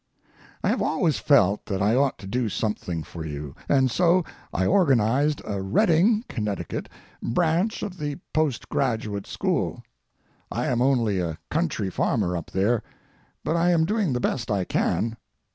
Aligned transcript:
I 0.63 0.69
have 0.69 0.81
always 0.81 1.19
felt 1.19 1.67
that 1.67 1.79
I 1.79 1.93
ought 1.93 2.17
to 2.17 2.25
do 2.25 2.49
something 2.49 3.03
for 3.03 3.23
you, 3.23 3.53
and 3.69 3.91
so 3.91 4.25
I 4.51 4.65
organized 4.65 5.43
a 5.45 5.61
Redding 5.61 6.25
(Connecticut) 6.27 6.89
branch 7.21 7.83
of 7.83 7.99
the 7.99 8.15
Post 8.33 8.67
Graduate 8.67 9.27
School. 9.27 9.83
I 10.49 10.65
am 10.65 10.81
only 10.81 11.19
a 11.19 11.37
country 11.51 11.91
farmer 11.91 12.35
up 12.35 12.49
there, 12.49 12.81
but 13.43 13.55
I 13.55 13.69
am 13.69 13.85
doing 13.85 14.13
the 14.13 14.19
best 14.19 14.49
I 14.49 14.63
can. 14.63 15.17